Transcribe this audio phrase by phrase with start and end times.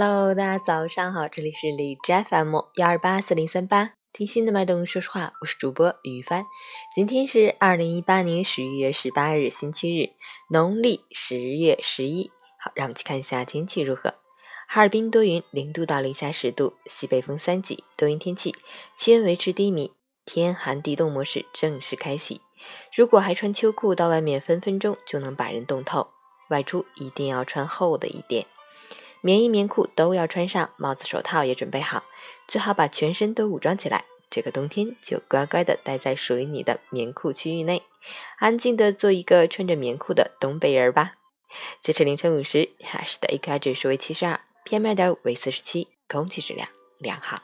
[0.00, 6.46] Hello，大家早上好，这里是李 FM 幺二八四零三八，听心的脉动说实话，我是主播于帆。
[6.94, 10.10] 今天是二零一八年十一月十八日，星期日，
[10.52, 12.30] 农历十月十一。
[12.60, 14.14] 好，让我们去看一下天气如何。
[14.68, 18.54] 哈尔滨多云，零度到零下十度，西北风三级，多云天气，
[18.96, 19.90] 气温维持低迷，
[20.24, 22.40] 天寒地冻模式正式开启。
[22.94, 26.06] 如果还穿秋裤到外面，分分钟就能把人冻透。
[26.50, 28.46] 外出一定要穿厚的一点，
[29.20, 32.04] 棉衣棉裤都要穿上，帽子手套也准备好，
[32.46, 34.04] 最好把全身都武装起来。
[34.30, 37.82] 这个冬天就乖乖的待在属于你的棉裤区域内，
[38.38, 41.14] 安静的做一个穿着棉裤的东北人吧。
[41.80, 47.40] 截止凌晨五时，哈市的 AQI 指数为七十二，PM 二点五为四十七，空气质量良好。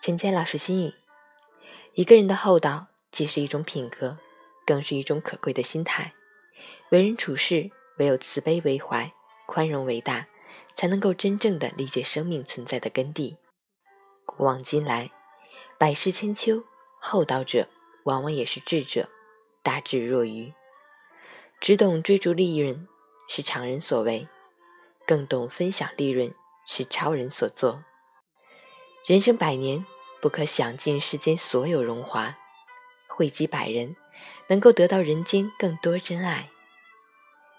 [0.00, 0.94] 陈谦老师心语。
[1.94, 4.18] 一个人的厚道，既是一种品格，
[4.66, 6.14] 更是一种可贵的心态。
[6.90, 9.12] 为人处事，唯有慈悲为怀，
[9.46, 10.28] 宽容为大，
[10.74, 13.36] 才能够真正的理解生命存在的根蒂。
[14.24, 15.10] 古往今来，
[15.78, 16.64] 百世千秋，
[17.00, 17.68] 厚道者
[18.04, 19.08] 往往也是智者，
[19.62, 20.52] 大智若愚。
[21.60, 22.88] 只懂追逐利润，
[23.28, 24.28] 是常人所为；
[25.06, 26.34] 更懂分享利润，
[26.66, 27.84] 是超人所做。
[29.06, 29.84] 人生百年。
[30.20, 32.38] 不可享尽世间所有荣华，
[33.06, 33.94] 惠及百人，
[34.48, 36.50] 能够得到人间更多真爱。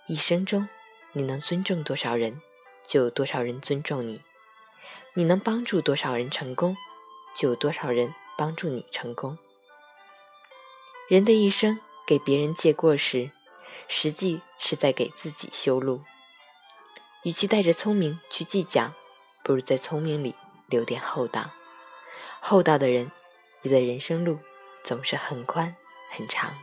[0.08, 0.68] 一生中，
[1.14, 2.42] 你能尊重多少人，
[2.86, 4.20] 就有多少人尊重你；
[5.14, 6.78] 你能帮助多少人成功，
[7.36, 9.38] 就有多少人帮助你成功。
[11.08, 13.32] 人的一生给别人借过时，
[13.88, 16.02] 实际是在给自己修路。
[17.24, 18.94] 与其带着聪明去计较，
[19.44, 20.36] 不如在聪明里
[20.68, 21.52] 留点厚道。
[22.40, 23.12] 厚道的人，
[23.64, 24.40] 你的人生路
[24.84, 25.76] 总是很宽
[26.10, 26.54] 很长。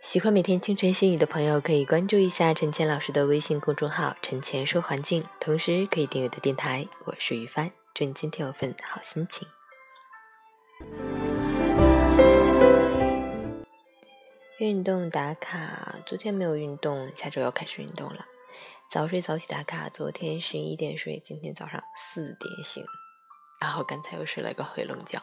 [0.00, 6.86] 喜欢每天清晨心语的朋友，可以关注一下陈谦老师的微信公众号“陈谦说环境”，同时可以订阅的电台。
[7.06, 9.48] 我是于帆，祝你今天有份好心情。
[14.62, 18.24] 运动打卡，昨天没有运动，下周要开始运动了。
[18.88, 22.84] 早睡早起打卡，昨天十一点睡，今天早上四点醒，
[23.60, 25.20] 然后刚才又睡了个回笼觉。